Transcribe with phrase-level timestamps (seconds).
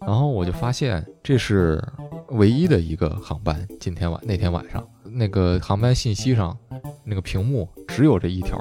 [0.00, 1.82] 然后我就发现这是
[2.30, 3.66] 唯一的一个航班。
[3.78, 6.56] 今天晚那天晚上，那个航班信息上
[7.04, 8.58] 那个屏幕只有这一条，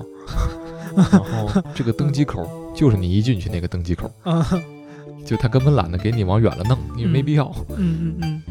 [0.95, 4.45] 然后这个登机口就是你一进去那个登机口，啊，
[5.25, 7.51] 就他根本懒得给你往远了弄，因为没必要。
[7.77, 8.50] 嗯嗯嗯。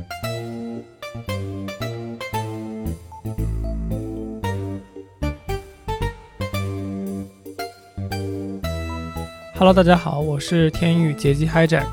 [9.60, 11.84] Hello，大家好，我是天宇杰基 Hijack，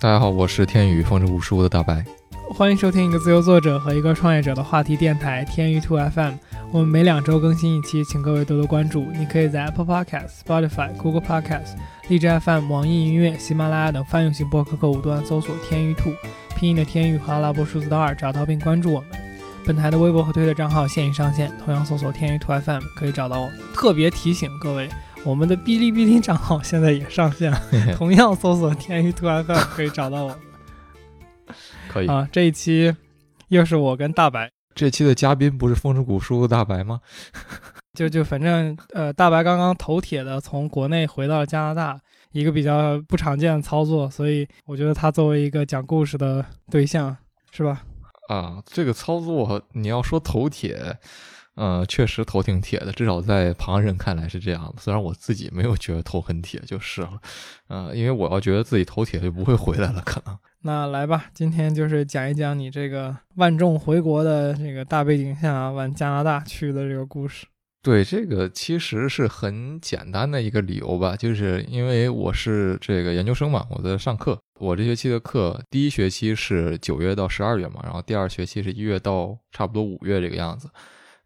[0.00, 2.04] 大家好，我是天宇风之无书的大白。
[2.50, 6.32] 欢迎收听一个自由作者和一个创业者的话题电台天宇 Two FM。
[6.72, 9.06] 我们每两周更新一期，请各位多多关注。
[9.16, 11.76] 你可以在 Apple Podcast、Spotify、Google Podcast、
[12.08, 16.12] 荔枝 FM、网易音乐、喜马拉雅等泛用型播客客户端搜索“天宇兔”，
[16.58, 19.10] 拼音的天宇和阿拉伯数字的二，找到并关注我们。
[19.64, 23.48] 本台的微博和推特账号现已上线，同样搜索“天宇兔 FM” 可以找到我。
[23.72, 24.88] 特别提醒各位，
[25.28, 27.60] 我们的哔哩哔哩账号现在也上线了，
[27.94, 30.34] 同样搜索“天娱兔 FM” 可以找到我。
[31.86, 32.96] 可以，啊，这一期
[33.48, 37.02] 又是我跟大白，这期的嘉宾不是风之谷书的大白吗？
[37.92, 42.00] 就就反正呃，大白刚刚头铁的从国内回到了加拿大，
[42.32, 47.14] 一个比较不常见的操作，所以我觉得他作为一个讲故事的对象，
[47.50, 47.82] 是吧？
[48.30, 50.96] 啊，这个操作你要说头铁，
[51.58, 54.74] 呃，确实头挺铁的，至少在旁人看来是这样的。
[54.80, 57.20] 虽然我自己没有觉得头很铁，就是了，
[57.66, 60.38] 呃，因为我要觉得自己头铁就不会回来了，可能。
[60.62, 67.46] 那来吧，今天就是讲一讲你这个万众回国的这个大背景下往加拿大去的这个故事。
[67.82, 74.38] 对，这个其实是很简单的一个理由吧，就是因为我是这个研究生嘛，我在上课。
[74.60, 80.68] 我这学期的课，第一学期是九月到十二月嘛，然后第二学期是一月到差不多五月这个样子。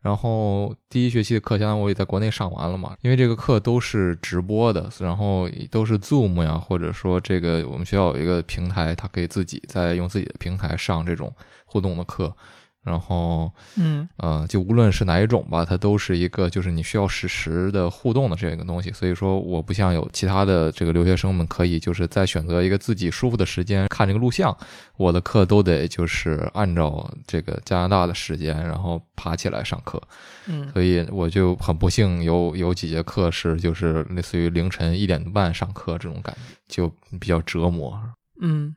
[0.03, 11.33] 然后第一学期的课，相当于我也在国内上完了嘛，因为这个课都是直播的，然后都是 Zoom 呀，或者说这个我们学校有一个平台，它可以自己在用自己的平台上这种
[11.65, 12.37] 互动的课。
[12.85, 18.91] 然后，嗯呃，就无论是哪一种吧，它都是一个就是你需要实时的互动的这样一个东西。
[18.91, 24.57] 所以说，我不像有其他的这个留学生们可以就是在选择一个自己舒服的时间看这个录像，
[24.97, 30.03] 我的课都得就是按照这个加拿大的时间，然后爬起来上课。
[30.49, 36.37] 嗯所以我就很不幸有有几节课是就是类似于凌晨一点半上课这种感
[36.69, 37.97] 觉，就比较折磨。
[38.41, 38.75] 嗯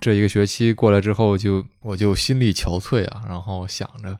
[0.00, 4.18] 这一个学期过来之后就，我就心力憔悴啊，然后想着，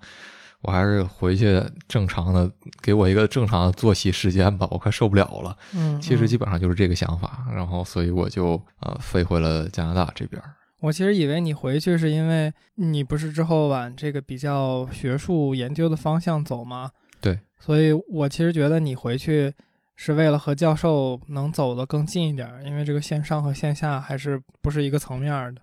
[0.63, 2.51] 我还是回去正常的，
[2.83, 5.57] 给我一个正常的作息时间吧，我快受不了了。
[5.75, 10.43] 嗯，其实基嗯本上就是这个想法，然后所以我就呃飞回了加拿大这边。
[10.81, 16.91] 我其实以为你回去是因为你不是之后往这个比较学术研究的方向走吗？
[17.21, 19.53] 对，所以我其实觉得你回去
[19.97, 25.61] 是为了和教授能走得更近一点儿，因为这个线上和线下还是不是一个层面儿的。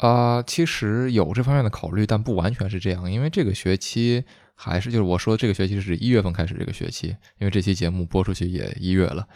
[0.00, 4.24] 啊、其实有这方面的考虑，但不完全是这样，因为这个学期
[4.54, 9.28] 还是就是我说这个学期是一月份开始这个学期，因为这期节目播出去也一月了，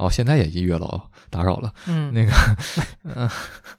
[0.00, 1.72] 哦，现在也一月了哦，打扰了。
[1.86, 2.32] 嗯 那个，
[3.04, 3.28] 嗯、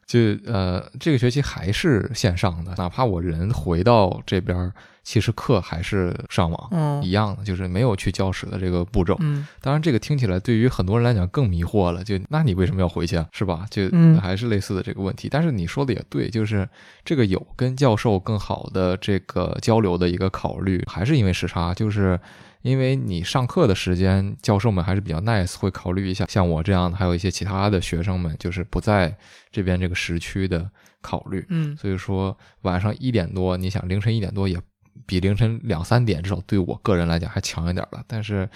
[0.05, 4.71] 就呃，这个学期还是线上的，哪怕我人回到这边儿，
[5.03, 6.69] 其实课还是上网。
[6.71, 9.17] 嗯一样的，就是没有去教室的这个步骤。
[9.19, 12.03] 嗯当然，这个听起来对于很多人来讲更迷惑了。
[12.03, 13.27] 就那你为什么要回去啊？
[13.31, 13.65] 是吧？
[13.71, 15.27] 就嗯还是类似的这个问题。
[15.27, 16.67] 但是你说的也对，就是
[17.03, 22.19] 这个有跟教授更好的这个交流的一个考虑，还是因为时差，就是
[22.61, 29.15] 因为你上课的时间，教授们还是比较 nice，会考虑一下像我这样的，还有一些其他的学生们，就是不在
[29.51, 30.69] 这边这个时区的
[31.01, 31.45] 考虑。
[31.49, 34.59] 嗯所以说晚上一点多，你想凌晨一点多也
[35.05, 38.03] 比凌晨两三点至少对我个人来讲还强一点了。
[38.07, 38.47] 但是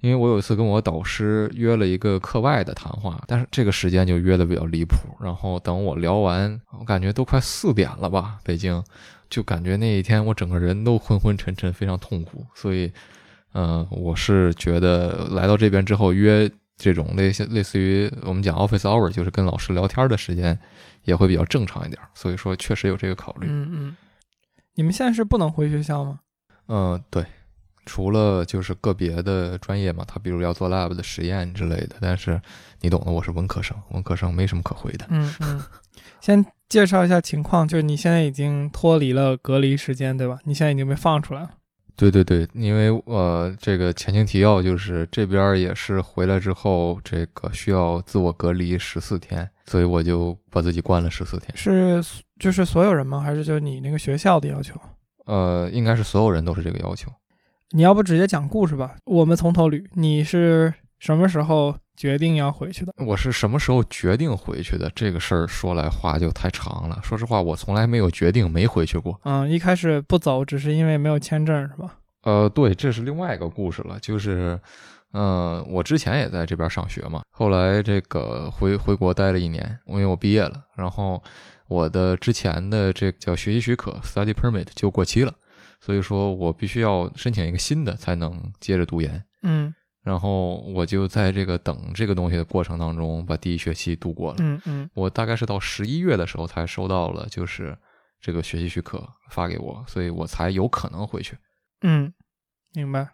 [0.00, 4.96] 因为我有一次跟我导师约了一个课外的谈话，但是这个时间就约的比较离谱。
[5.20, 8.82] 然后等我聊完，我感觉都快四点了吧，北京，
[9.28, 12.46] 就感觉那一天我整个人都昏昏沉沉，非常痛苦。
[12.54, 12.90] 所以，
[13.52, 16.50] 嗯、我是觉得来到这边之后约。
[16.82, 20.58] 这种类似类似于我们讲 office hour，就是跟老师聊天的时间，
[21.04, 23.46] 也会比较正常一点，所以说确实有这个考虑。
[23.50, 23.96] 嗯嗯，
[24.76, 26.20] 你们现在是不能回学校吗？
[26.68, 27.22] 嗯、对，
[27.84, 32.40] 除了就是个别的专业嘛，他比如要做 lab 的实验之类的，但是
[32.80, 35.04] 你懂的，我是文科生，文科生没什么可回的。
[35.10, 35.62] 嗯嗯，
[36.22, 40.38] 先介绍一下情况，就是你现在已经脱离了隔离时间，对吧？
[40.44, 41.50] 你现在已经被放出来了。
[42.00, 51.54] 对对对，因为呃，这个前情提要就是这边也是回来之后，这个需要自我隔离十四天，所以我就把自己关了十四天。
[51.54, 52.02] 是
[52.38, 53.20] 就是所有人吗？
[53.20, 54.80] 还是就你那个学校的要求？
[55.26, 57.12] 呃，应该是所有人都是这个要求。
[57.72, 59.84] 你要不直接讲故事吧，我们从头捋。
[59.92, 62.94] 你是什么时候决定要回去的？
[62.96, 64.90] 我是什么时候决定回去的？
[64.94, 66.98] 这个事儿说来话就太长了。
[67.02, 69.20] 说实话，我从来没有决定没回去过。
[69.24, 71.98] 嗯，一开始不走，只是因为没有签证，是吧？
[72.22, 73.98] 呃，对，这是另外一个故事了。
[74.00, 74.58] 就是，
[75.12, 81.22] 嗯，我之前也在这边上学嘛，后来这个回回国待了一年，因为我毕业了，然后
[81.68, 85.34] 我的之前的这叫学习许可 （study permit） 就过期了，
[85.82, 89.22] 所以说我必须要申请一个新的才能接着读研。
[89.42, 89.74] 嗯。
[90.02, 94.36] 然后我就在这个等这个东西的过程当中，把第一学期度过了。
[94.40, 97.76] 嗯嗯，我大概是到十一月的时候才收到了，就是
[98.18, 101.36] 这个学习许可发给我，所以我才有可能回去。
[101.82, 102.10] 嗯，
[102.72, 103.08] 明白。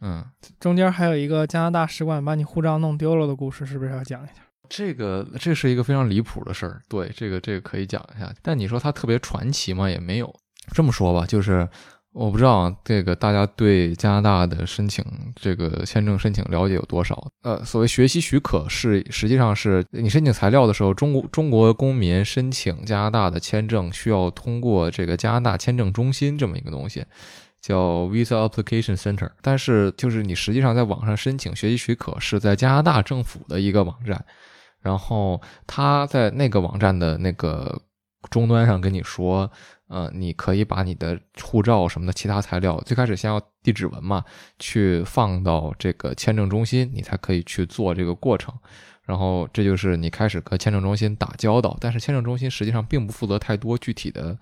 [0.00, 0.24] 嗯，
[0.60, 4.34] 中间还有一个加拿大使馆把你护照弄丢了的故事，是不是要讲一下？
[4.68, 6.80] 这个这是一个非常离谱的事儿。
[6.88, 8.32] 对，这个这个可以讲一下。
[8.40, 9.90] 但你说它特别传奇吗？
[9.90, 10.32] 也没有。
[10.72, 11.68] 这么说吧，就是。
[12.12, 15.04] 我不知道这个大家对加拿大的申请
[15.36, 17.30] 这个签证申请了解有多少？
[17.42, 27.04] 呃，所谓学习许可是实际上是你申请材料的时候，中国中国公民申请加拿大的签证需要通过这个加拿大签证中心这么一个东西，
[27.60, 29.30] 叫 Visa Application Center。
[29.40, 34.24] 但是就是你实际上在网上申请学习许可是在加拿大政府的一个网站，
[34.80, 37.80] 然后他在那个网站的那个
[38.30, 39.48] 终端上跟你说。
[39.90, 44.24] 呃，你可以把你的护照什么的其他材料，最开始先要递指纹嘛，
[44.58, 48.54] 去放到这个签证中心，你才可以去做这个过程。
[49.02, 54.38] 然后这就是你开始和签证中心打交道，但是签证中心实际上并不负责太多具体的。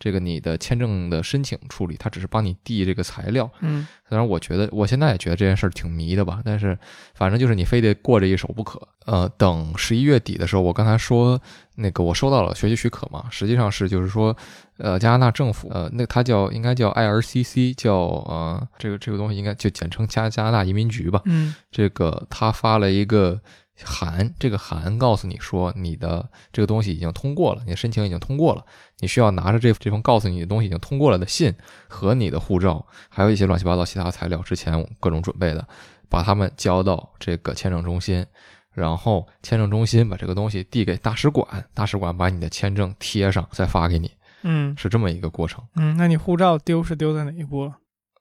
[0.00, 3.48] 这个你的签证的申请处理，他只是帮你递这个材料。
[3.60, 6.76] 嗯，虽然我觉得我现在也觉得这件事儿挺迷的吧，但是
[7.14, 8.80] 反正就是你非得过这一手不可。
[9.04, 11.40] 呃，等十一月底的时候，我刚才说
[11.76, 14.34] 那个我收到了学习许可嘛，实际上是就是说，
[14.78, 21.20] 呃，加拿大政府，呃，那他叫应该叫 IRCC，叫呃这个这个东西应该就简称加加拿大移民局吧。
[21.26, 23.40] 嗯，这个他发了一个。
[23.84, 28.64] 函，这个函告诉你说你的这个东西已经通过了，你的申请已经通过了，
[28.98, 31.54] 你需要拿着这这封告诉你的东西已经通过了的信
[31.88, 35.66] 和你的护照，还有一些乱七八糟其他材料，之前各种准备的，
[36.08, 38.24] 把它们交到这个签证中心，
[38.72, 44.10] 然后签证中心把这个东西递给大使馆，大使馆把你的签证贴上再发给你，
[44.42, 45.64] 嗯，是这么一个过程。
[45.76, 47.76] 嗯，那你护照丢是丢在哪一步了？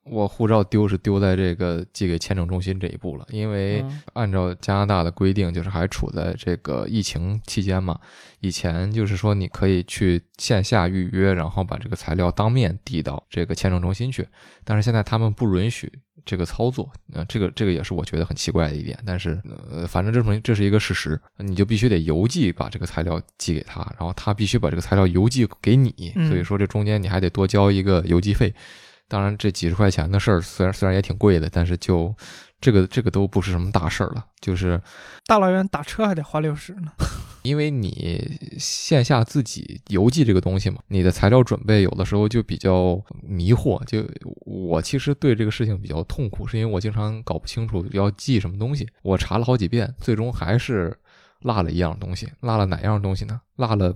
[0.10, 8.00] 我护照丢是丢在这个寄给签证中心这一步了，因为按照加拿大的规定，就是还处在这个疫情期间嘛。
[8.40, 14.28] 以前就是说你可以去线下预约，然后把这个材料当面递到这个签证中心去，
[14.64, 15.92] 但是现在他们不允许
[16.26, 16.90] 这个操作。
[17.14, 19.40] 呃，这个这个也是我觉得很奇怪的一点，但是
[19.70, 25.92] 呃，反正这么这是一个事实，你就必须得邮寄把这个材料寄给他，然后他必须把这个材料邮寄给你，
[26.30, 28.54] 所以说这中间你还得多交一个邮寄费。
[29.10, 32.16] 当然，这几十块钱的事儿，虽然虽然也挺贵的，但是就
[32.62, 34.26] 这个这个都不是什么大事儿了。
[34.40, 34.80] 就是
[35.26, 36.92] 大老远打车还得花六十呢，
[37.44, 43.84] 因为你线下自己邮寄这个东西嘛，你的材料准备有的时候就比较迷惑。
[43.86, 44.08] 就
[44.46, 48.88] 我其实对这个事情比较痛苦，是因为我经常搞不清楚要寄什么东西。
[49.02, 50.96] 我查了好几遍，最终还是
[51.42, 52.30] 落了一样东西。
[52.42, 53.42] 落了哪样东西呢？
[53.56, 53.96] 落了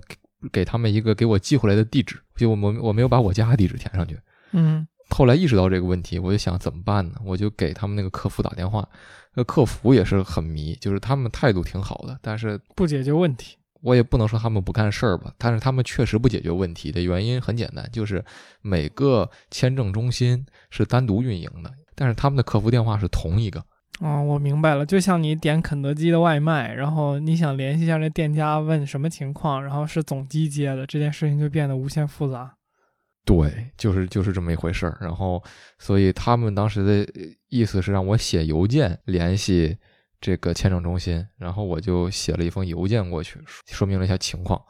[0.52, 4.18] 给他们一个给我寄回来的地址，就我我我没有把我家地址填上去。
[4.50, 4.86] 嗯。
[5.10, 7.14] 后来意识到这个问题，我就想怎么办呢？
[7.24, 8.88] 我就给他们那个客服打电话，
[9.34, 13.56] 那客服也是很迷，就是他们态度挺好的，但是不解决问题。
[13.82, 18.24] 我也不能说他们不干事儿吧，但是他们确实不解决问题的原因很简单，就是
[18.62, 23.62] 每个签证中心是单独运营的，但是他们的客服电话是同一个。
[24.00, 32.54] 哦，我明白了，就像你点肯德基的外卖，然后你想联系一下那店家问什么情况，然后是总机接的，这件事情就变得无限复杂。
[33.24, 34.98] 对，就是就是这么一回事儿。
[35.00, 35.42] 然后，
[35.78, 37.12] 所以他们当时的
[37.48, 39.76] 意思是让我写邮件联系
[40.20, 44.60] 这个签证中心，然后我就写了一封邮件过去，说明了一下情况。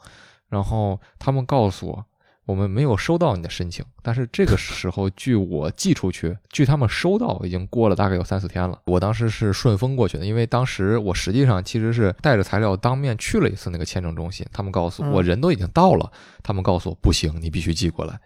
[0.47, 2.05] 然后他们告诉我，
[2.45, 3.83] 我们没有收到你的申请。
[4.01, 8.79] 但是这个 时候，据我寄出去，据他们收到，已经过了大概有三四天了。
[8.85, 14.45] 我当时是顺丰过去的，因为当时我实际上其实是带着材料当面去了一次那个签证中心。
[14.53, 16.09] 他们告诉我人都已经到了，
[16.41, 18.17] 他们告诉我不行，你必须寄过来。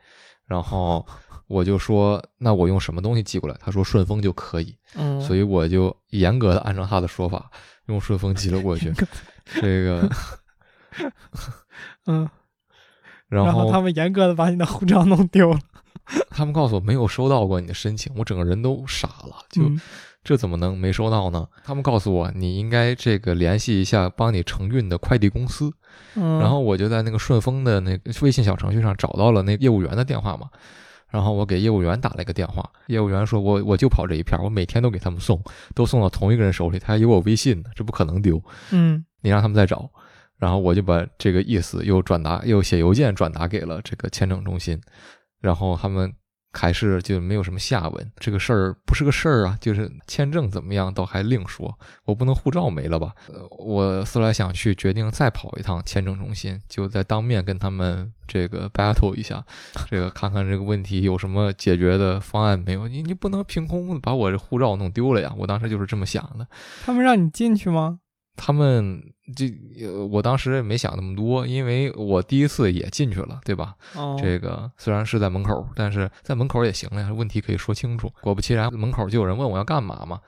[0.49, 1.05] 然后
[1.47, 3.55] 我就说，那我用什么东西寄过来？
[3.61, 4.75] 他说顺丰就可以。
[4.95, 7.49] 嗯，所以我就严格的按照他的说法，
[7.85, 8.91] 用顺丰寄了过去。
[9.45, 10.09] 这个，
[12.07, 12.27] 嗯，
[13.27, 15.59] 然后他们严格的把你的护照弄丢了。
[16.31, 19.61] 他们告诉我没有收到过你的申请，我整个人都傻了，就
[20.23, 21.47] 这怎么能没收到呢？
[21.63, 25.71] 他们告诉我你应该这个联系一下帮你承运的快递公司。
[26.15, 30.49] 然后我就在那个顺丰的那个微信小程序上找到了那业务员的电话嘛，
[31.09, 35.41] 然后我给业务员打了一个电话，业务员说我我就跑这一片儿，我每天都给他们送，
[35.73, 39.89] 都送到同一个人手里，他还有我微信呢，这不可能丢，嗯你让他们再找。
[40.37, 44.79] 然后我就把这个意思又转达，又写邮件转达给了这个签证中心，
[45.41, 46.13] 然后他们
[46.53, 48.11] 还是就没有什么下文。
[48.17, 53.13] 这个事儿不是个事儿啊，就是签证怎么样倒还另说，我不能护照没了吧？
[53.27, 59.43] 呃，我思来想去，决定再跑一趟签证中心，就在当面跟他们这个 battle 一下，
[59.89, 62.87] 这个看看这个问题有什么解决的方案没有？
[62.87, 65.33] 你你不能凭空把我这护照弄丢了呀！
[65.37, 66.47] 我当时就是这么想的。
[66.83, 67.99] 他们让你进去吗？
[68.41, 69.03] 他们
[69.35, 69.45] 这，
[69.85, 73.75] 呃我当时也没想那么多，因为我第一次也进去了，对吧？
[73.95, 78.09] 哦，这个虽然是在门口，但是在门口也行了呀，问题可以说清楚。
[78.21, 80.19] 果不其然，门口就有人问我要干嘛嘛，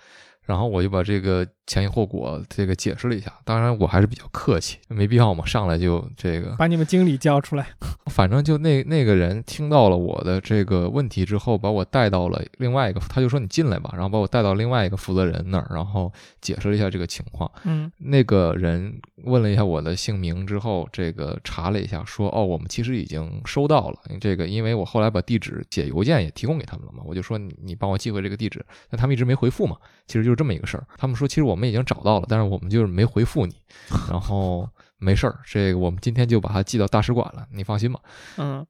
[0.51, 3.31] 然后我就把这个前因后果这个解释了一下。
[3.45, 7.67] 当然我还是比较客气，没必要嘛，上来就这个，把你们经理叫出来。
[8.11, 17.49] 反正就那那个人听到了我的这个问题之后，把我带到了另外一个，他就说你进来吧，然后把我带到另外一个负责人那儿，然后解释了一下这个情况。
[17.63, 30.87] 嗯那个人问了一下我的姓名之后，这个查了一下，说哦，我们其实已经收到了这个，因为我后来把地址写邮件也提供给他们了嘛，我就说你你帮我寄回这个地址，但他们一直没回复嘛，其实就是这么一个事儿。
[30.97, 33.55] 他们说其实我们已经找到了，但是我们就是没回复你，
[34.09, 34.67] 然后
[34.97, 37.99] 没事儿，这个我们今天就把它寄到大使馆了，你放心吧，
[38.37, 38.65] 嗯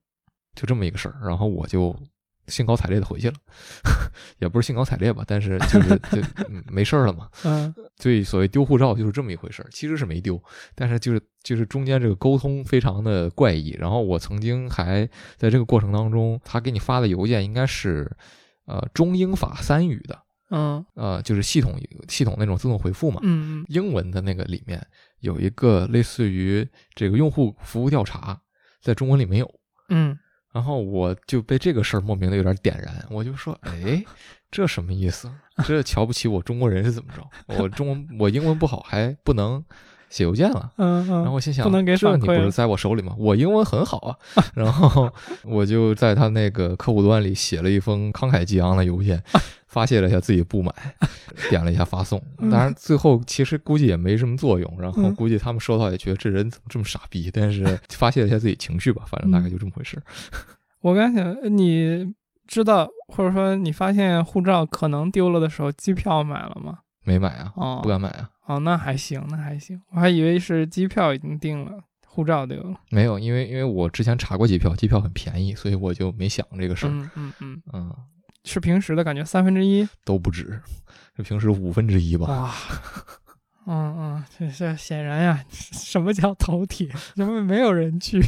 [0.53, 1.15] 就这么一个事儿。
[1.25, 1.97] 然后我就
[2.47, 3.35] 兴高采烈的回去了，
[4.39, 7.29] 也不是兴高采烈吧，但是就是 就嗯没事儿了嘛。
[7.45, 10.41] 嗯所以所谓丢护照就是这么一回事儿，其实是没丢，
[10.75, 13.69] 但是就是就是中间这个沟通非常的怪异。
[13.79, 18.11] 然后我曾经还在这个过程当中，他给你发的邮件应该是
[18.65, 20.19] 呃中英法三语的，
[20.51, 21.75] 嗯呃就是系统
[22.07, 23.19] 系统那种自动回复嘛。
[23.23, 24.85] 嗯英文的那个里面
[25.21, 28.39] 有一个类似于这个用户服务调查，
[28.81, 29.51] 在中文里没有。
[29.89, 30.17] 嗯
[30.53, 34.03] 然后我就被这个事儿莫名的有点点燃，我就说，哎，
[34.51, 35.31] 这什么意思？
[35.65, 37.25] 这瞧不起我中国人是怎么着？
[37.57, 39.63] 我中文我英文不好还不能
[40.09, 40.69] 写邮件了？
[40.75, 43.15] 嗯嗯，然后我心想，不能给这你不是在我手里吗？
[43.17, 44.17] 我英文很好啊。
[44.53, 45.09] 然后
[45.45, 49.23] 我就在他那个客户端里写了一封慷慨激昂的邮件，
[49.71, 50.75] 发泄了一下自己不满，
[51.49, 52.21] 点了一下发送。
[52.37, 59.97] 当然最后其实估计也没什么作用，然后嗯估计他们收到也觉得这人怎么这么傻逼，但是 发泄了一下自己情绪吧，反正大概就这么回事。
[60.81, 62.13] 我刚想，呃你
[62.47, 66.79] 知道或者说你发现护照可能丢了的时候，机票买了吗？
[67.05, 68.29] 没买啊，哦不敢买啊。
[68.47, 71.71] 哦，那还行，那还行，我还以为是机票已经订了，
[72.05, 72.75] 护照丢了。
[72.89, 76.89] 没有，因为因为我之前查过机票，机票很便宜，所以我就没想这个事儿。
[76.89, 77.95] 嗯嗯嗯，嗯，
[78.43, 79.87] 是平时的感觉三分之一。
[80.03, 80.61] 都不止，
[81.15, 82.27] 这平时五分之一吧。
[82.27, 82.53] 哇，
[83.67, 86.89] 嗯嗯，这这显然呀， 什么叫头铁？
[87.15, 88.21] 怎么没有人去？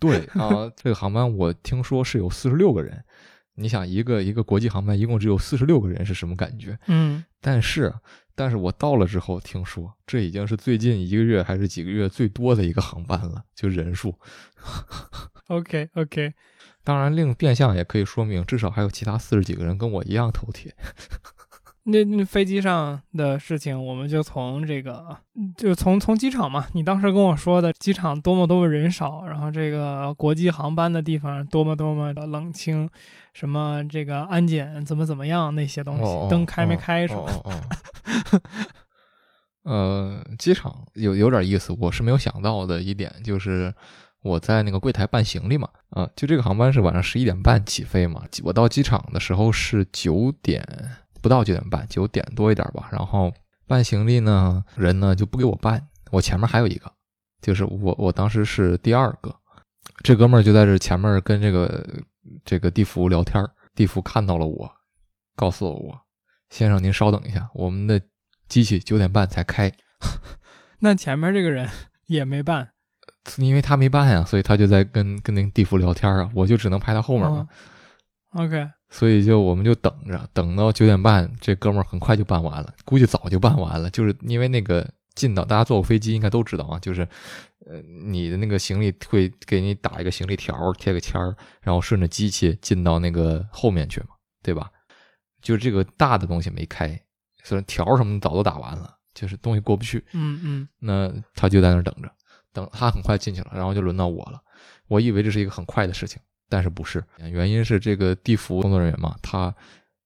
[0.00, 3.04] 对啊，这个航班我听说是有四十六个人。
[3.56, 6.76] 你想，一个一个国际航班一共只有四十六个人是什么感觉？
[6.88, 7.94] 嗯但是，
[8.34, 14.18] 但是我到了之后听说，这已经是最近一个月还是几个月最多的一个航班了，就人数。
[15.48, 16.34] OK OK，
[16.84, 20.74] 当然，另变相也可以说明，至少还有其他四十几个人跟我一样头铁。
[21.86, 25.18] 那那飞机上的事情，我们就从这个，
[25.56, 32.88] 就从从机场嘛，你当时跟我说的机场多么多么人少，然后这个国际航班的地方多么多么的冷清，
[33.34, 37.52] 什么这个安检怎么怎么样那些东西，哦灯开没开什么，哦哦
[38.32, 38.40] 哦。
[39.64, 43.74] 呃，机场有有点意思，我是没有想到的一点就是。
[44.24, 50.66] 我在那个柜台办行李嘛，啊，就这个航班是晚上十一点半起飞嘛，我到机场的时候是九点
[51.20, 52.88] 不到九点半，九点多一点吧。
[52.90, 53.30] 然后
[53.66, 56.90] 办行李呢，人呢就不给我办，我前面还有一个，
[57.42, 59.34] 就是我我当时是第二个，
[60.02, 61.86] 这哥们儿就在这前面跟这个
[62.46, 64.72] 这个地服聊天儿，地服看到了我，
[65.36, 66.00] 告诉了我，
[66.48, 68.00] 先生您稍等一下，我们的
[68.48, 69.70] 机器九点半才开，
[70.80, 71.68] 那前面这个人
[72.06, 72.70] 也没办，
[73.38, 77.38] 因为他没办呀，所以他就在跟跟那个地府聊天啊，我就只能排他后面嘛。
[77.38, 77.48] 哦
[78.34, 83.88] OK，所以就我们就等着，等到九点半，这哥们儿很快就办完了，估计早就办完了。
[83.90, 87.02] 就是因为那个进到大家坐过飞机应该都知道啊，就是
[87.64, 94.08] 呃你的那个行李会给你打一个行李条，贴个签儿，然后顺着机器进到那个后面去嘛，
[94.42, 94.68] 对吧？
[95.40, 96.88] 就这个大的东西没开，
[97.44, 100.04] 虽然条什么的早都打完了，就是东西过不去。
[100.12, 102.10] 嗯嗯那他就在那儿等着，
[102.54, 104.40] 等他很快进去了，然后就轮到我了。
[104.88, 106.18] 我以为这是一个很快的事情，
[106.48, 107.04] 但是不是？
[107.18, 109.54] 原因是这个地服工作人员嘛，他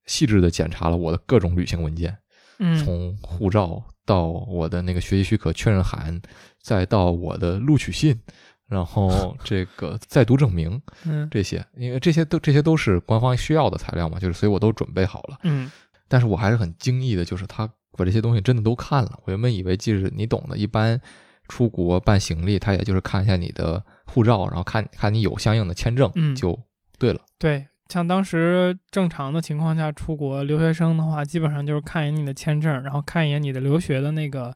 [0.07, 2.17] 细致的检查了我的各种旅行文件，
[2.59, 6.21] 嗯，从护照到我的那个学习许可确认函，
[6.62, 8.19] 再到我的录取信，
[8.67, 15.38] 然后 这个在读证明嗯这些，因为这些都这些都是官方需要的材料嘛，就是所以我都准备好了。
[15.43, 15.71] 嗯
[16.11, 19.21] 但是我还是很惊异的，就是他把这些东西真的都看了。
[19.25, 20.99] 我原本以为，即使你懂的，一般
[21.49, 26.59] 出国办行李，他也就是看一下你的护照，然后看看你有相应的签证，嗯就
[26.99, 27.21] 对了。
[27.38, 34.55] 对，像当时正常的情况下出国留学生的话，基本上就是看一眼你的签证，然后看一眼你的留学的那个，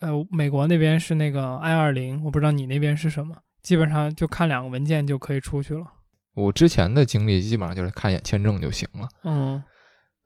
[0.00, 5.86] 呃，美国那边是那个 I 二零，我不知道你那边是什么，基本上就看两个文件就可以出去了。
[6.34, 9.62] 我之前的经历基本上就是看一眼签证就行了，嗯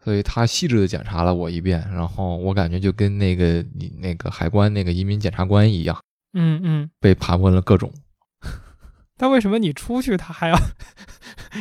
[0.03, 5.99] 所以他细致的检查了我一遍，然后我感觉就跟那个你那个海关那个移民检察官一样，
[6.33, 7.93] 嗯嗯，被盘问了各种。
[9.17, 10.57] 但为什么你出去他还要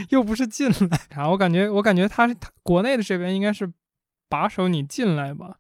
[0.10, 1.00] 又不是进来？
[1.16, 3.72] 啊，我感觉我感觉他他国内的这边应该是
[4.30, 5.58] 把守你进来吧？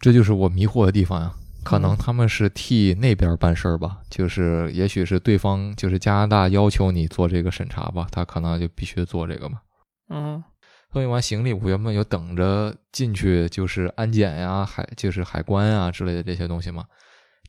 [0.00, 1.32] 这就是我迷惑的地方呀。
[1.64, 9.60] 可能嗯他们是替那边办事儿吧，就是也许是对方就是加拿大要求你做这个审查吧，他可能就必须做这个嘛。
[10.08, 10.42] 嗯
[10.92, 16.84] 托运完行李，我原本就等着进去，就是安检呀、海就是海关啊之类的这些东西嘛，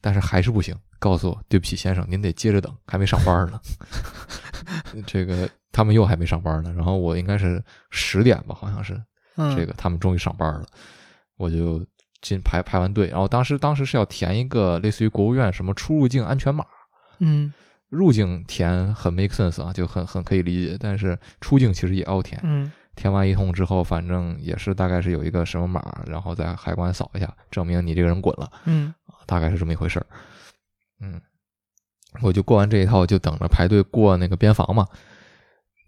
[0.01, 3.59] 但是还是不行，告诉我对不起先生，您得接着等，还没上班呢。
[5.07, 9.01] 这个他们又还没上班呢，然后我应该是十点吧，好像是
[9.37, 10.65] 嗯，这个他们终于上班了，
[11.37, 11.85] 我就
[12.21, 16.65] 进排排完队，然后当时当时是要填一个类似于国务院什么出入境安全码，
[17.19, 17.53] 嗯
[17.87, 22.39] 入境填很 make sense 啊，就很很可以理解，但是出境其实也要填。
[22.43, 28.93] 嗯填完一通之后，反正也是大概是有一个什么码，然后在海关扫一下，证明你这个人滚了，嗯
[29.25, 30.05] 大概是这么一回事儿。
[30.99, 31.21] 嗯，
[32.21, 34.85] 我就过完这一套，就等着排队过那个边防嘛。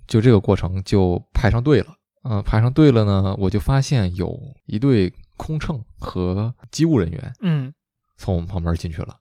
[0.08, 1.94] 就这个过程就排上队了。
[2.24, 7.74] 嗯、排上队了呢，我就发现有一对空乘和机务人员嗯
[8.16, 9.18] 从我们旁边进去了。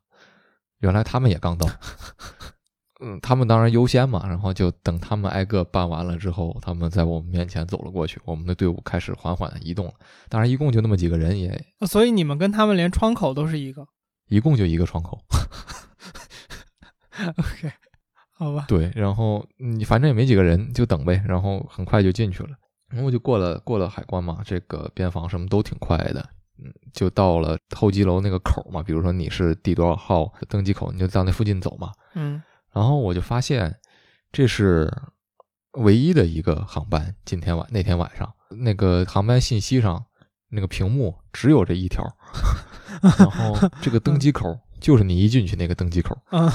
[0.78, 1.66] 原来他们也刚到。
[3.00, 9.92] 嗯，他们当然优先嘛，然后就等他们挨个办完了之后，他们在我们面前走了过去，我们的队伍开始缓缓的移动了。
[10.28, 13.86] 当然，一共就那么几个人，也所以你们跟他们连窗口都是一个。
[14.28, 15.18] 一共就一个窗口。
[17.36, 17.72] OK，
[18.36, 18.64] 好吧。
[18.68, 22.50] 对，然后你反正也没几个人，就等呗，然后很快就进去了。
[22.88, 28.82] 然后就过了过了海关嘛，这个边防什么都挺快的，嗯，就到了候机楼那个口嘛。
[28.82, 31.92] 比如说你是第多少号登机口，你就到那附近走嘛。
[32.14, 32.40] 嗯
[32.72, 33.74] 然后我就发现，
[34.32, 34.92] 这是
[35.72, 37.14] 唯一的一个航班。
[37.24, 40.04] 今天晚那天晚上，那个航班信息上
[40.48, 42.04] 那个屏幕只有这一条，
[43.18, 46.52] 然后这个登机口就是你一进去那个登机口， 啊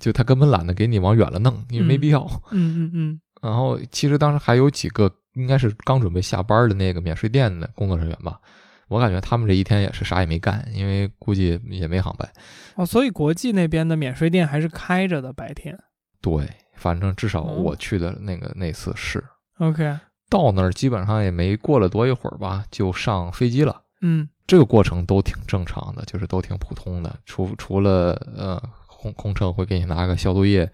[0.00, 2.24] 就他根本懒得给你往远了弄，因为没必要。
[2.50, 8.40] 嗯嗯嗯 然后其实当时还有几个应该是刚准备下班的那个免税店的工作人员吧，
[8.88, 12.30] 我感觉他们这一天也是啥也没干，因为估计也没航班。
[12.76, 15.78] 哦，所以国际那边的免税店还是开着的，白天。
[16.20, 19.22] 对，反正至少哦我去的那个那次是。
[19.58, 23.82] OK，到那儿基本上也没过了多一会儿吧，就上飞机了。
[24.00, 30.70] 嗯这个过程都挺正常的，就是都挺普通的，除除了呃空空乘会给你拿个消毒液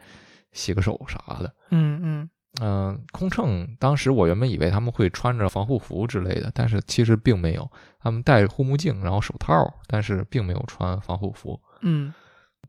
[0.52, 1.54] 洗个手啥的。
[1.70, 11.60] 嗯嗯嗯、空乘当时我原本以为他们会穿着防护服之类的，但是其实并没有，他们戴着护目镜，然后手套，但是并没有穿防护服。
[11.82, 12.12] 嗯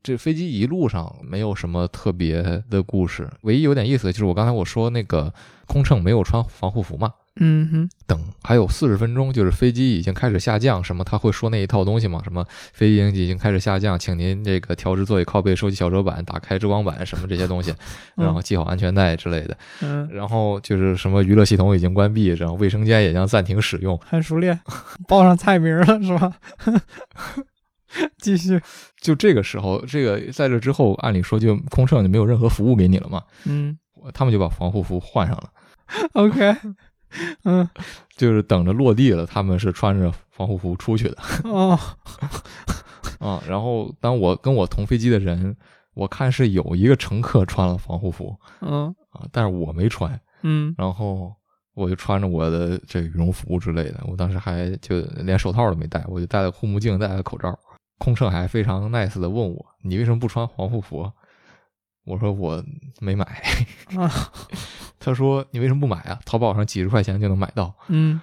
[0.03, 5.31] 这飞机一路上没有什么特别的故事，唯一有点意思的就是我刚才我说那个
[5.67, 12.21] 空乘没有穿防护服嘛，嗯哼等还有四十分钟，就是飞机已经开始下降，什么他会说那一套东西吗？
[12.23, 17.73] 什么飞机已经开始下降，请您这个调直座椅靠背，收起小桌板，打开遮光板，什么这些东西，
[18.15, 19.57] 然后系好安全带之类的。
[19.81, 23.97] 嗯，然后就是什么娱乐系统已经关闭，然后卫生间也将暂停使用。
[24.05, 24.59] 很熟练，
[25.09, 26.33] 报上菜名了是吧？
[28.21, 28.61] 继续，
[29.01, 33.77] 就这个时候，这个在这之后，按理说就空乘就没有任何服务给你了嘛，嗯
[34.13, 35.49] 他们就把防护服换上了。
[36.13, 36.55] ，OK，
[37.45, 37.67] 嗯
[38.15, 41.77] 就是等着落地了，他们是穿着防护服出去的哦，
[43.19, 43.41] 啊。
[43.47, 45.55] 然后当我跟我同飞机的人，
[45.93, 50.19] 我看是有一个乘客穿了防护服嗯啊，但是我没穿。
[50.43, 51.33] 嗯然后
[51.73, 57.57] 我就穿着我的这羽绒服之类的，我当时还就连手套都没戴，我就戴了护目镜，戴了口罩。
[57.97, 61.11] 空乘还非常 nice 的问我：“你为什么不穿防护服？”
[62.03, 62.63] 我说：“我
[62.99, 63.25] 没买。
[63.97, 64.09] 啊，”
[64.99, 66.19] 他说：“你为什么不买啊？
[66.25, 68.19] 淘宝上几十块钱就能买到。”嗯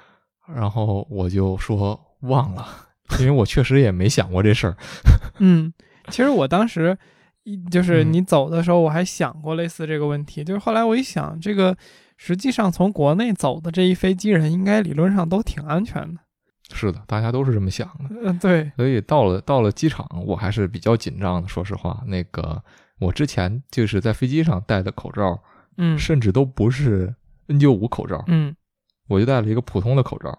[0.54, 2.66] 然后我就说忘了，
[3.20, 4.76] 因为我确实也没想过这事儿。
[5.40, 5.72] 嗯，
[6.08, 6.96] 其实我当时
[7.44, 11.76] 一就是嗯你走的时候，我还想过类似这个问题，就是后来我一想，这个
[12.16, 16.20] 实际上从国内走的这一飞机人，应该理论上都挺安全的。
[16.74, 18.14] 是的，大家都是这么想的。
[18.24, 21.48] 嗯，对，所以到了到了机场，我还是比较紧张的。
[21.48, 22.62] 说实话，那个
[22.98, 25.40] 我之前就是在飞机上戴的口罩，
[25.76, 27.14] 嗯甚至都不是
[27.48, 28.54] N95 口罩，嗯
[29.08, 30.38] 我就戴了一个普通的口罩。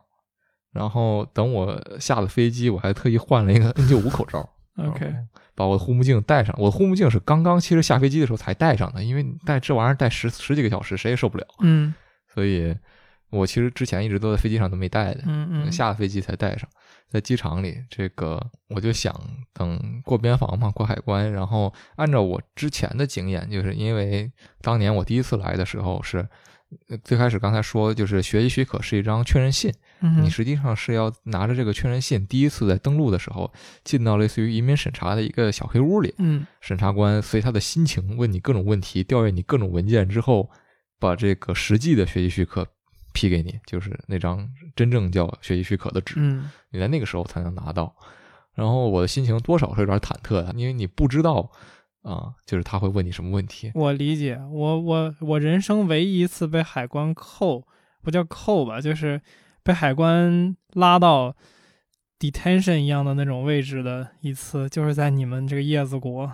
[0.72, 4.48] 然后等我下了飞机，我还特意换了一个 N95 口罩。
[4.78, 5.13] OK，
[5.56, 6.56] 把我的护目镜戴上。
[6.58, 11.45] 我的护目镜是刚刚其实下飞机的时候才戴上的，因为你戴这玩意儿戴十十几个小时，谁也受不了。
[11.62, 11.93] 嗯
[12.34, 12.74] 所以
[13.32, 16.69] 我其实之前一直都在飞机上都没戴的，嗯嗯，下了飞机才戴上。
[17.10, 19.13] 在机场里，这个我就想
[19.54, 26.28] 等过边防嘛，过海关，然后按照我之前的经验，就是因为当年我第一次来的时候是。
[26.88, 33.52] 呃最开始刚才说，就是学习许可是一张确认信，嗯你实际上是要拿着这个确认信，第一次在登录的时候
[33.84, 40.52] 进到类似于移民审查的一个小黑屋里，嗯审查官随他的心情问你各种问题，调阅你各种文件之后，
[41.00, 42.67] 把这个实际的学习许可
[43.19, 47.93] 批给你，就是那张真正叫学习许可的纸，嗯你在那个时候才能拿到。
[48.53, 51.51] 然后我的心情多少是有点忐忑的，因为你不知道
[52.01, 53.71] 啊、就是他会问你什么问题。
[53.75, 57.67] 我理解，我我我人生唯一一次被海关扣，
[58.01, 59.21] 不叫扣吧，就是
[59.63, 61.36] 被海关拉到
[62.19, 66.32] detention 一样的那种位置的一次，就是在你们这个叶子国。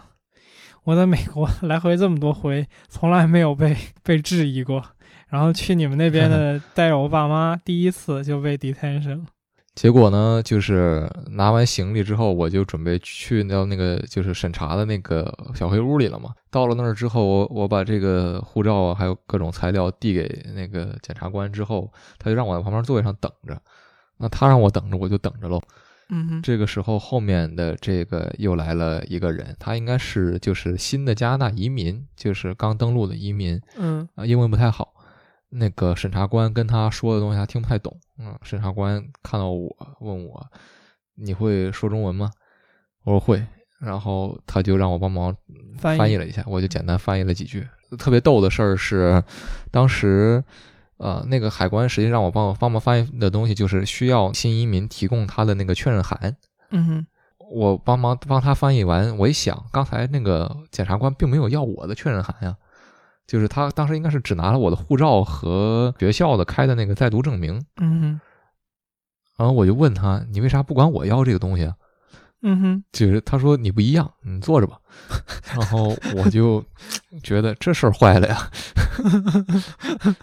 [0.84, 4.95] 我在美国 来回这么多回，从来没有被被质疑过。
[5.30, 9.26] 然后去你们那边的， 带着我爸妈，第一次就被 detention 了。
[9.74, 16.30] 结果呢，就是拿完行李之后，我就准备去到那个就是审查的那个小黑屋里了嘛。
[16.50, 23.62] 到了那儿之后，我我把这个护照啊，还有各种材料递给那个检察官之后，他就让我在旁边座位上等着。
[24.18, 25.62] 那他让我等着，我就等着喽。
[26.08, 34.94] 嗯哼，这个时候，后面的这个又来了一个人，他应该是就是新的加拿大移民，就是刚登陆的移民嗯啊，英文不太好。
[35.50, 40.46] 那个审查官跟他说的东西他听不太懂，嗯，审查官看到我问我
[41.16, 42.32] 你会说中文吗？
[43.04, 43.46] 我说会，
[43.80, 45.36] 然后他就让我帮忙
[45.78, 47.68] 翻译了一下，我就简单翻译了几句。
[47.98, 49.24] 特别逗的事儿是，
[49.72, 50.44] 当时
[50.98, 56.36] 呃那个海关实际让我帮我帮忙翻译的东西，就是需要新移民提供他的那个确认函。
[56.72, 57.08] 嗯哼，
[57.52, 62.58] 我帮忙帮他翻译完，我一想，刚才那个检察官并没有要我的确认函呀，
[63.28, 67.64] 就是他当时应该是只拿了我的护照和学校的开的那个在读证明。
[67.82, 68.22] 嗯哼，
[69.38, 71.76] 然后我就问他，你为啥不管我要这个东西啊？
[72.42, 74.78] 嗯哼，就是他说你不一样，你坐着吧。
[75.56, 76.64] 然后我就
[77.24, 78.52] 觉得这事儿坏了呀，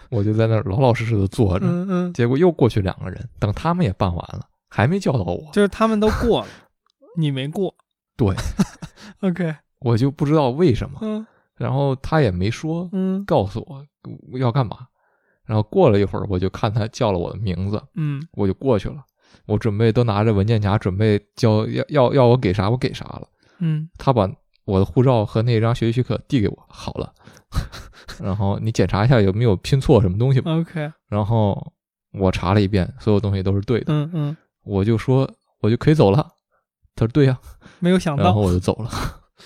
[0.09, 1.65] 我就在那儿老老实实的坐着。
[1.65, 6.47] 嗯嗯，结果又过去两个人，等他们也办完了，还没叫到我，就是他们都过了，
[7.17, 7.75] 你没过。
[8.15, 8.33] 对，
[9.19, 10.99] OK，我就不知道为什么。
[11.01, 11.25] 嗯
[11.57, 13.65] 然后他也没说嗯告诉
[14.31, 14.87] 我要干嘛。
[15.45, 19.03] 然后过了一会儿，我就看他叫了我的名字，嗯我就过去了。
[19.45, 23.27] 我准备都拿着文件夹，准备交要要要我给啥我给啥了。
[23.59, 24.29] 嗯他把
[24.65, 27.13] 我的护照和那张学习许可递给我，好了。
[28.23, 30.55] 然后你检查一下有没有拼错什么东西吧。
[30.57, 31.73] ，OK，然后
[32.13, 33.93] 我查了一遍，所有东西都是对的。
[33.93, 36.25] 嗯嗯，我就说我就可以走了。
[36.95, 37.37] 他说对呀、
[37.79, 38.89] 没有想到，然后我就走了。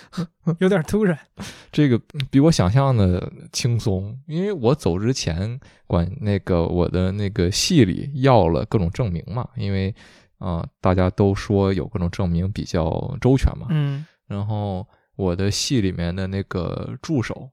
[0.60, 1.18] 有点突然。
[1.72, 9.94] 这个比我想象的轻松，因为我走之前管那个我的那个系里要了各种证明嘛，因为
[10.38, 13.68] 啊、呃大家都说有各种证明比较周全嘛。
[13.70, 17.50] 嗯然后我的系里面的那个助手，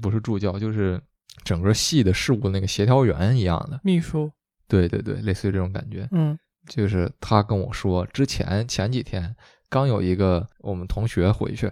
[0.00, 1.00] 不是助教，就是
[1.44, 4.30] 整个系的事务那个协调员一样的，秘书，
[4.68, 6.08] 对对对，类似于这种感觉。
[6.12, 9.34] 嗯就是他跟我说，之前前几天
[9.68, 11.68] 刚有一个我们同学回去，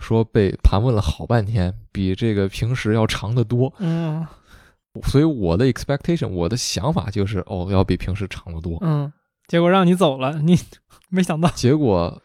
[0.00, 3.72] 说被盘问了好半天，比这个平时要长得多。
[3.78, 4.26] 嗯
[5.04, 8.76] 所以我的 expectation，我的想法就是，哦，要比平时长得多。
[8.80, 9.12] 嗯，
[9.46, 10.58] 结果让你走了，你
[11.10, 11.48] 没想到。
[11.50, 12.20] 结果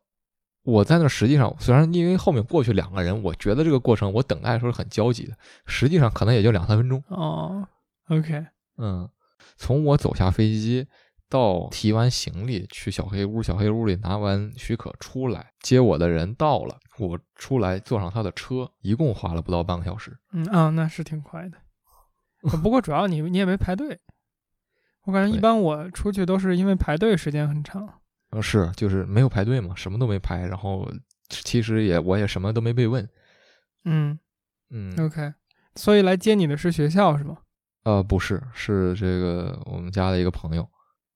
[0.63, 5.33] 我在那实际上，虽然因为后面过去两个人，我觉得这个过程我等待的时候是很焦急的，
[5.67, 7.03] 实际上可能也就两三分钟。
[7.09, 7.67] 哦
[8.09, 8.43] ，OK，
[8.79, 9.07] 嗯，
[9.57, 10.87] 从我走下飞机
[11.29, 20.15] 到提完行李去小黑屋，小黑屋里拿完许可出来，接我的人到了，我出来坐上他的车，一共花了不到半个小时。
[20.33, 21.57] 嗯啊，那是挺快的。
[22.61, 23.99] 不过主要你你也没排队，
[25.05, 28.01] 我感觉一般我出去都是因为排队时间很长。
[28.29, 30.87] 呃，是就是没有排队嘛，什么都没排，然后
[31.29, 33.07] 其实也我也什么都没被问。
[33.85, 34.19] 嗯
[34.69, 35.33] 嗯，，OK，
[35.75, 37.37] 所以来接你的是学校是吗？
[37.83, 40.67] 呃，不是，是这个我们家的一个朋友。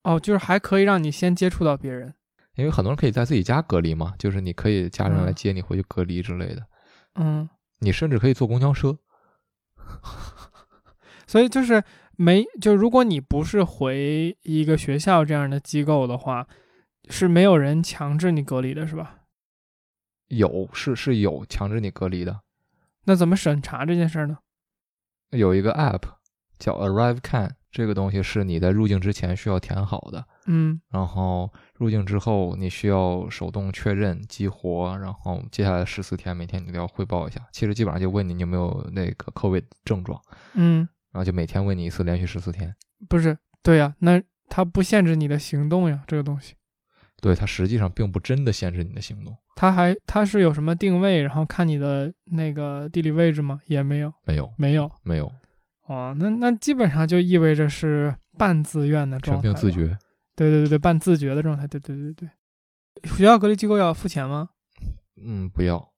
[0.04, 2.14] 哦，就是还可以让你先接触到别人。
[2.56, 6.66] 因为很多人可以在自己家隔离嘛，就是你可以家人来嗯接你回去隔离之类的，
[7.16, 8.98] 嗯，你甚至可以坐公交车。
[11.26, 11.84] 所以就是
[12.18, 16.48] 没就如果你不是回一个学校这样的机构的话，
[17.10, 19.22] 是没有人强制你隔离的，是吧？
[20.28, 22.42] 有是是有强制你隔离的，
[23.06, 24.40] 那怎么审查这件事儿呢？
[25.32, 26.02] 有一个 app
[26.58, 37.40] 叫 Arrive Can，这个东西是你在入境之前需要填好的，嗯然后入境之后你需要手动确认激活，然后接下来十四天每天你都要汇报一下。
[37.52, 40.20] 其实基本上就问你你有没有那个 COVID 症状，
[40.54, 40.80] 嗯，
[41.12, 42.76] 然后就每天问你一次，连续十四天。
[43.08, 46.56] 不是，对呀、那它不限制你的行动呀，这个东西。
[47.22, 53.60] 对，它实际上并不真的限制你的行动，它还它是有什么定位，然后看你的那个地理位置吗？
[53.66, 54.92] 也没有，没有，没有。
[55.04, 55.32] 没有，
[55.90, 59.72] 哦，那那基本上就意味着是半自愿的状全态，凭自。
[59.72, 59.98] 觉。
[60.36, 61.66] 对对对对，半自觉的状态。
[61.68, 62.30] 对对对对。
[63.18, 64.50] 学校隔离机构要付钱吗？
[65.22, 65.92] 嗯，不要，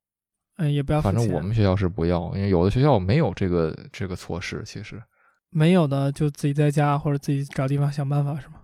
[0.58, 1.14] 嗯，也不要付反。
[1.14, 4.64] 正我们学校是不要，因为有的学校没有这个这个措施。
[4.66, 5.04] 其实，
[5.50, 8.62] 没有的就自己在家或者自己找地方想办法是吗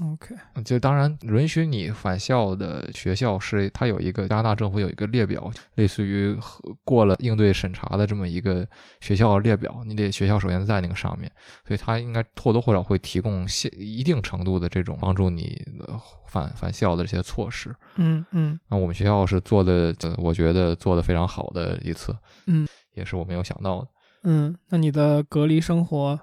[0.00, 0.34] ？OK，
[0.64, 8.66] 就当然允许你返校的学校是它有一个加拿大政府有一个列表，类似于和过了应对审查的这么一个
[9.00, 11.30] 学校列表，你得学校首先在那个上面，
[11.66, 17.74] 所以它应该或多或少会提供些一定程度的这种帮助你呃返返校的这些措施。
[17.96, 23.88] 嗯嗯那我们学校是做的，呃我觉得做的非常好的一次，嗯，也是我没有想到的。
[24.22, 26.18] 嗯，那你的隔离生活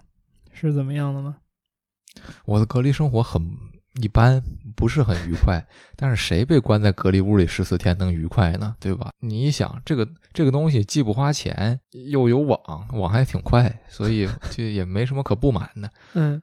[0.51, 1.35] 是怎么样的呢？
[2.45, 3.41] 我的隔离生活很
[4.01, 4.41] 一般，
[4.75, 5.65] 不是很愉快。
[5.95, 8.75] 但是谁被关在隔离屋里十四天能愉快呢？
[8.79, 9.11] 对吧？
[9.19, 11.79] 你一想，这个这个东西既不花钱，
[12.11, 15.89] 又有网，网还挺快，所以就也没什么可不满的。
[16.13, 16.41] 嗯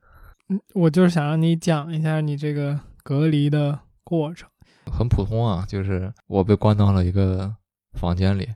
[0.48, 4.48] 嗯，我就是想让你讲一下你这个隔离的过程。
[4.90, 7.54] 很普通啊，就是我被关到了一个
[7.98, 8.48] 房间里，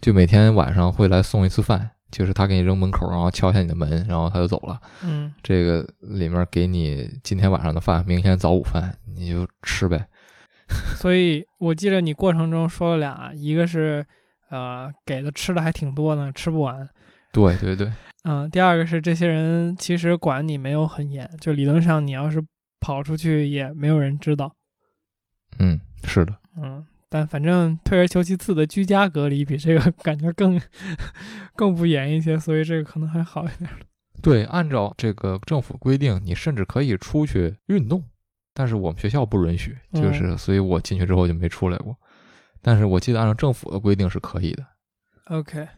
[0.00, 4.80] 就每天晚上会来送一次饭，就是他给你扔门口，然后敲一下你的门，然后他就走了。
[5.02, 10.06] 嗯这个里面给你今天晚上的饭，明天早午饭，你就吃呗。
[10.96, 14.04] 所以我记得你过程中说了俩，一个是
[14.50, 16.88] 呃给的吃的还挺多呢，吃不完。
[17.32, 17.92] 对对对，
[18.24, 22.42] 嗯，第二个是这些人其实管你没有很严，就理论上你要是
[22.80, 24.54] 跑出去也没有人知道。
[25.58, 26.34] 嗯，是的。
[27.24, 30.60] 反正退而求其次的居家隔离比这个 感觉更
[31.56, 33.70] 更不严一些，所以这个可能还好一点。
[34.20, 38.02] 对，按照这个政府规定，你甚至可以出去运动，
[38.52, 41.96] 但是我们学校不允许，嗯就是，所以我进去之后就没出来过。
[42.60, 44.66] 但是我记得按照政府的规定是可以的。
[45.26, 45.68] OK，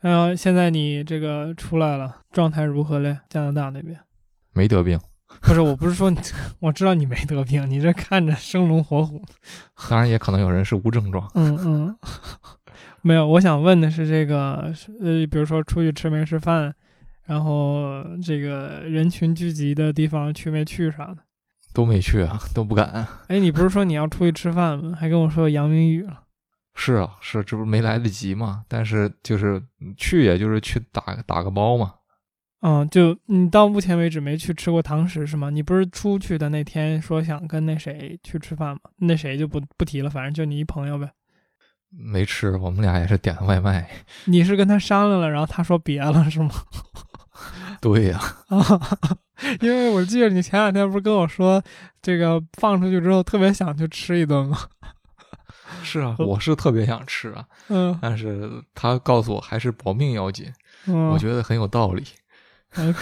[0.00, 3.18] 然后现在你这个出来了，状态如何嘞？
[3.28, 3.98] 加拿大那边？
[4.52, 5.00] 没得病，
[5.42, 6.18] 不是，我不是说你，
[6.60, 9.22] 我知道你没得病，你这看着生龙活虎。
[9.88, 11.28] 当然也可能有人是无症状。
[11.34, 11.96] 嗯嗯，
[13.02, 16.74] 没有，我想问的是这个，呃，比如说出去吃没吃饭，
[17.24, 21.18] 然后这个人群聚集的地方去没去啥的。
[21.72, 23.06] 都没去啊， 都不敢。
[23.28, 24.96] 哎，你不是说你要出去吃饭吗？
[24.98, 26.22] 还跟我说杨明宇了。
[26.74, 28.64] 是啊，是，这不是没来得及嘛？
[28.68, 29.62] 但是就是
[29.96, 31.94] 去，也就是去打打个包嘛。
[32.68, 35.50] 嗯，就你到目前为止没去吃过堂食是吗？
[35.50, 38.80] 你不是出去的那天说想跟那谁去吃饭吗？
[38.96, 41.08] 那谁就不不提了，反正就你一朋友呗。
[41.90, 43.88] 没吃，我们俩也是点的外卖。
[44.26, 46.50] 你是跟他商量了，然后他说别了是吗？
[47.80, 48.80] 对呀、 啊，
[49.60, 51.62] 因为我记得你前两天不是跟我说，
[52.02, 54.58] 这个放出去之后特别想去吃一顿吗？
[55.84, 60.52] 是啊，我是特别想吃啊，嗯但是他告诉我还是保命要紧，
[60.88, 62.04] 嗯，我觉得很有道理。
[62.74, 62.94] 得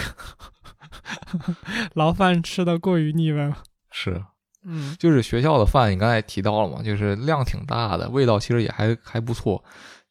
[1.94, 3.58] 牢饭吃的过于腻歪了。
[3.90, 4.22] 是，
[4.64, 4.96] 嗯。
[4.98, 9.62] 就是学校的饭，你刚才提到了嘛，就是量挺大的，味道其实也还还不错，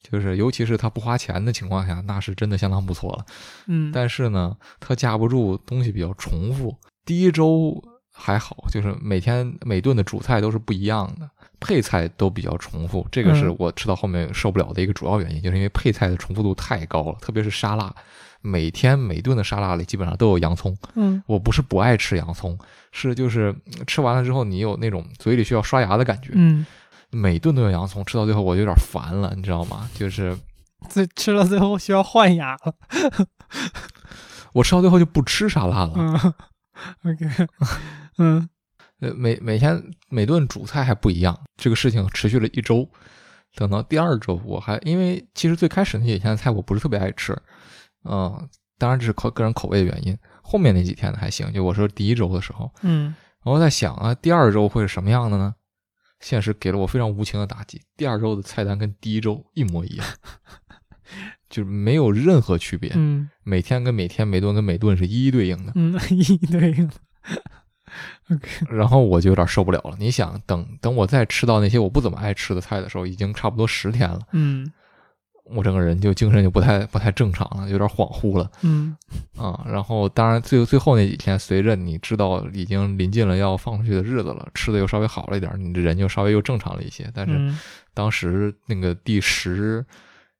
[0.01, 3.25] 就是尤其是它不花钱的情况下，那是真的相当不错了。
[3.67, 6.75] 嗯，但是呢，它架不住东西比较重复。
[7.05, 7.81] 第一周
[8.13, 13.55] 还好，就是每天每顿的主菜都是不一样的，配菜都比较重复，这个是嗯。
[13.59, 17.93] 我吃到后面受不了的一个主要原因，就是因为配菜的重复度太高了，特别是沙拉，
[18.43, 20.77] 每天每顿的沙拉里基本上都有洋葱。
[20.95, 22.57] 嗯我不是不爱吃洋葱，
[22.91, 26.65] 是就是嗯吃完了之后你有那种嘴里需要刷牙的感觉，嗯，
[27.09, 29.89] 每顿都有洋葱，吃到最后我就有点烦了，你知道吗？
[29.95, 30.37] 就是
[30.89, 32.75] 最吃到最后需要换牙了。
[34.53, 35.93] 我吃到最后就不吃沙拉了。
[35.95, 36.33] 嗯，
[37.11, 37.47] OK，
[38.19, 38.49] 嗯
[38.99, 42.87] 呃，每每天每顿主菜还不一样，这个事情持续了一周。
[43.55, 47.37] 等到第二周，我还因为其实最开始那几天的菜我不是特别爱吃，
[48.05, 50.17] 嗯、当然这是口个人口味的原因。
[50.41, 55.55] 后面那几天呢还行，就我说第一周的时候，嗯然后在想啊，第二周会是什么样的呢？
[56.19, 60.07] 现实给了我非常无情的打击，第二周的菜单跟第一周一模一样，
[61.49, 65.73] 就是没有任何区别，嗯每天跟每天，每顿跟每顿是一一对应的。
[65.75, 66.93] 嗯， 一对应的。
[68.31, 69.95] OK，然后我就有点受不了了。
[69.99, 74.19] 你想，等等我再吃到那些我不怎么爱吃的菜的时候，已经差不多十天了。
[74.31, 74.71] 嗯
[75.45, 78.95] 我整个人就精神就不太不太正常了，有点恍惚了嗯
[79.37, 79.63] 啊。
[79.67, 87.11] 然后当然最最后那几天，随着你知道已经临近了要放出去的日子了，吃的又稍微好了一点，你这人就稍微又正常了一些。
[87.13, 87.59] 但是嗯
[87.93, 89.85] 当时那个第十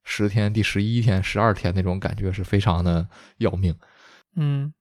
[0.04, 3.76] 十天、第十一天、十二天那种感觉是非常的要命。
[4.36, 4.74] 嗯，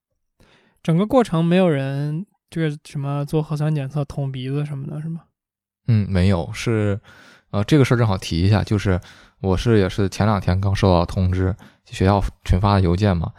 [0.83, 5.23] 整个过程没有人就是什么做核酸检测、捅鼻子什么的，是吗？
[5.89, 7.01] 嗯，没有，是，
[7.51, 9.01] 呃，这个事儿正好提一下，就是
[9.43, 13.33] 我是也是前两天刚收到通知，学校群发的邮件嘛，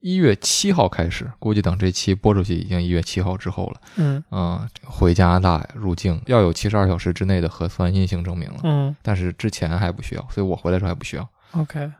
[0.00, 11.90] 一月七号开始，估计等这期播出去已经一月七号之后了，嗯嗯、回加拿大入境要有七十二小时之内的核酸阴性证明了，嗯但是之前还不需要，所以我回来时候还不需要，，OK，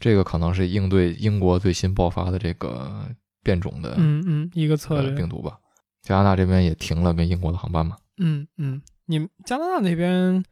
[0.00, 3.06] 这个可能是应对英国最新爆发的这个
[3.42, 5.10] 变种的嗯嗯，一个策呃略。
[5.12, 5.58] 病毒吧，
[6.02, 7.96] 加拿大这边也停了跟英国的航班嘛。
[8.18, 10.42] 嗯嗯，你加拿大那边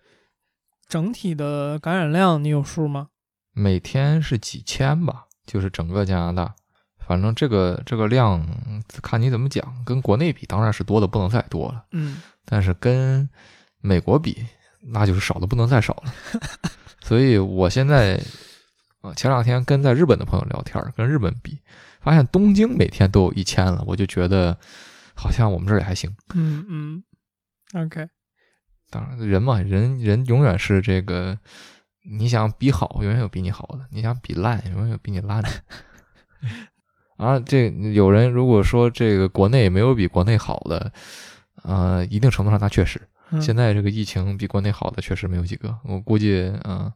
[0.88, 3.08] 整体的感染量你有数吗？
[3.52, 6.54] 每天是几千吧，就是整个加拿大，
[7.06, 8.46] 反正这个这个量
[9.02, 13.28] 看你怎么讲，跟国内比当然是多的不能再多了，嗯但是跟
[13.80, 14.44] 美国比
[14.80, 16.12] 那就是少的不能再少了。
[17.00, 18.20] 所以我现在
[19.00, 21.58] 啊，前两天跟在日本的朋友聊天，跟日本比，
[22.00, 24.58] 发现东京每天都有一千了，我就觉得
[25.14, 26.14] 好像我们这儿也还行。
[26.34, 27.04] 嗯嗯
[27.74, 28.08] ，OK，
[28.94, 31.36] 当然，人嘛，人人永远是这个，
[32.08, 35.48] 你想比好，永远有比你好的；你想比烂，永远有比你烂的。
[37.18, 40.92] 啊，这有人如果说这个国内没有比国内好的，
[41.64, 45.76] 呃，一定程度上，那确实，嗯现在这个疫情比国内好的确实没有几个。
[45.82, 46.92] 我估计，嗯、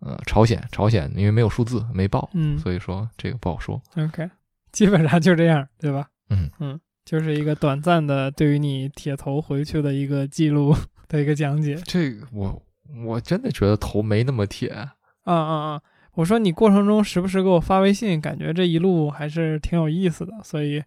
[0.00, 3.80] 呃，朝鲜，朝鲜因为没有数字没报，嗯所以说这个不好说。
[3.96, 4.28] OK，
[4.70, 6.08] 基本上就这样，对吧？
[6.28, 10.74] 嗯嗯，就是一个短暂的对于你铁头回去的一个记录
[11.12, 11.78] 的一个讲解。
[11.84, 12.62] 这个我
[13.06, 14.68] 我真的觉得头没那么铁。
[14.70, 14.90] 啊
[15.32, 15.82] 啊啊！
[16.14, 20.82] 我说你过程中时不时给我发微信，感觉这一路还是挺有意思的，所以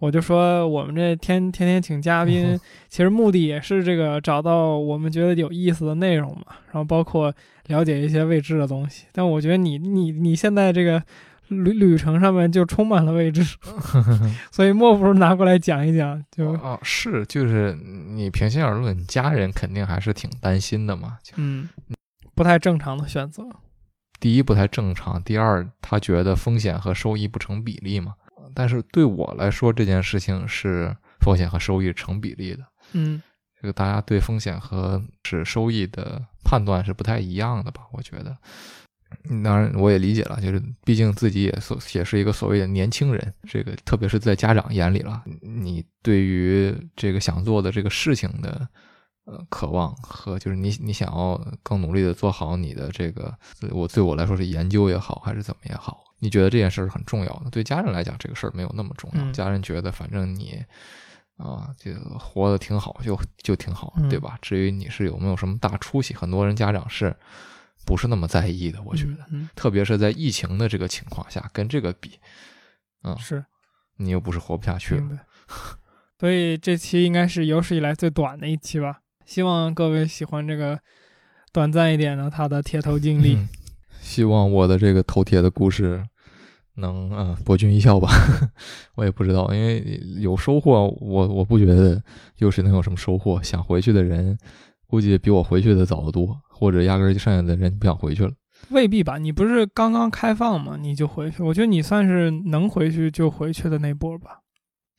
[0.00, 2.58] 我就说我们这天天天请嘉宾，
[2.90, 7.32] 其实目的也是这个找到我们觉得有意思的内容嘛，然后包括
[7.68, 9.06] 了解一些未知的东西。
[9.12, 11.02] 但我觉得你你你现在这个
[11.48, 13.42] 旅旅程上面就充满了未知，
[14.50, 21.18] 所以莫不如拿过来讲一讲，就哦，是，就是你平心而论，家人肯定还是挺担心的嘛。
[21.36, 21.68] 嗯，
[22.34, 23.44] 不太正常的选择。
[24.18, 28.14] 第一不太正常，第二他觉得风险和收益不成比例嘛。
[28.54, 32.64] 但是对我来说，这件事情是风险和收益成比例的。
[32.92, 33.22] 嗯
[33.60, 37.82] 这个大家对风险和是收益的判断是不太一样的吧？
[37.92, 38.36] 我觉得。
[39.28, 48.68] 嗯当然，我也理解了，就是毕竟自己也所也是一个所谓的年轻人，这个特别是在家长眼里了，你对于这个想做的这个事情的
[49.24, 53.32] 呃渴望和就是你你想要更努力的做好你的这个，
[53.70, 57.50] 我对我来说是研究也好还是怎么也好，你觉得这件事儿很重要的。
[57.50, 60.64] 对家人来讲，这个事儿没有那么重要，嗯家人觉得反正你。
[61.38, 64.38] 啊，这个活得挺好，就就挺好，嗯对吧？
[64.40, 67.14] 至于你是有没有什么大出息，很多人家长是
[67.86, 68.82] 不是那么在意的？
[68.82, 72.18] 我觉得，嗯特别是在疫情的这个情况下，跟这个比，
[73.04, 73.44] 嗯嗯，是。
[73.98, 75.08] 你又不是活不下去了。
[76.18, 78.98] 所以这期应该是有史以来最短的一期吧。
[79.24, 80.78] 希望各位喜欢这个
[81.52, 83.36] 短暂一点的他的铁头经历。
[83.36, 83.48] 嗯
[83.98, 86.06] 希望我的这个头铁的故事
[86.74, 88.08] 能嗯博君一笑吧。
[88.94, 92.00] 我也不知道，因为有收获，我我不觉得
[92.36, 93.42] 又是能有什么收获。
[93.42, 94.38] 想回去的人，
[94.86, 98.32] 估计比我回去的早得多，或者压根儿就剩下的人不想回去了。
[98.70, 99.18] 未必吧？
[99.18, 100.76] 你不是刚刚开放吗？
[100.80, 101.42] 你就回去？
[101.42, 104.40] 我觉得你算是能回去就回去的那波吧。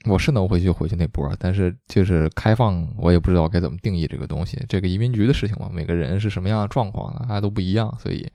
[0.05, 4.63] 我是能回去回去那波儿，但是就是开放，我也不知道该怎么定义这个东西。
[4.69, 8.25] 这个移民局的事情嘛，每个人是什么样的状况呢，大家都不一样，所以，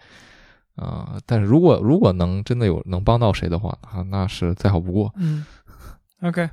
[0.74, 5.46] 呃，但是如果如果能真的有能帮到谁的话，啊，那是再好不过，嗯
[6.22, 6.50] ，OK，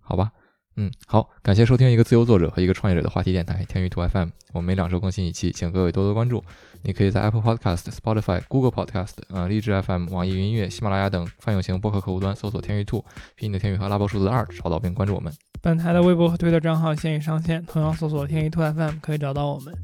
[0.00, 0.32] 好吧？
[0.76, 6.42] 嗯，好，感谢收听一个自由作者和一个创业者的话题电台天娱兔 FM，我们每两周更新一期，请各位多多关注。
[6.82, 13.04] 你可以在 Apple Podcast、Spotify、Google Podcast、呃荔枝 FM、网易云音乐、喜马拉雅等泛用型播客客户端搜索“天娱兔”，
[13.36, 15.32] 拼音的天娱和拉伯数字的二，找到并关注我们。
[15.62, 19.74] 本台的微博和推特账号现已上线，同样搜索“天一兔 FM” 可以找到我们。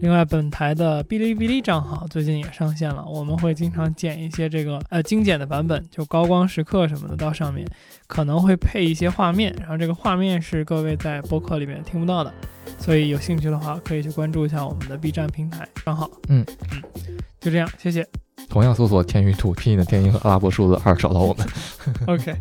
[0.00, 7.66] 另外，本台的哔哩哔哩账号最近也上线了，我们会经常剪一些这个呃精简的版本，就高光时刻什么的到上面，
[8.06, 12.32] 可能会配一些画面，然后这个画面是各位在播客里面听不到的，
[12.78, 16.08] 所以有兴趣的话可以去关注一下我们的 B 站平台账号。
[16.28, 16.82] 嗯嗯，
[17.40, 18.06] 就这样，谢谢。
[18.48, 21.46] 同样搜索“天娱兔”，拼音的天音和阿拉伯数字二，找到我们。
[22.06, 22.36] OK。